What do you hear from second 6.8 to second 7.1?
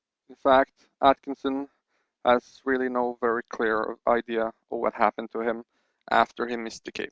the Cape.